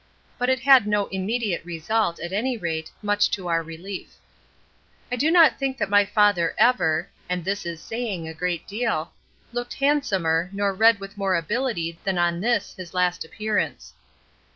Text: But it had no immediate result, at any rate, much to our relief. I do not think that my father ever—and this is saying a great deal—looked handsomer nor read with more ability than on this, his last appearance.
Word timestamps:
But 0.39 0.49
it 0.49 0.61
had 0.61 0.87
no 0.87 1.05
immediate 1.09 1.63
result, 1.63 2.19
at 2.19 2.33
any 2.33 2.57
rate, 2.57 2.89
much 3.03 3.29
to 3.29 3.47
our 3.47 3.61
relief. 3.61 4.15
I 5.11 5.15
do 5.15 5.29
not 5.29 5.59
think 5.59 5.77
that 5.77 5.91
my 5.91 6.05
father 6.05 6.55
ever—and 6.57 7.45
this 7.45 7.67
is 7.67 7.83
saying 7.83 8.27
a 8.27 8.33
great 8.33 8.67
deal—looked 8.67 9.75
handsomer 9.75 10.49
nor 10.53 10.73
read 10.73 10.99
with 10.99 11.19
more 11.19 11.35
ability 11.35 11.99
than 12.03 12.17
on 12.17 12.41
this, 12.41 12.73
his 12.75 12.95
last 12.95 13.23
appearance. 13.23 13.93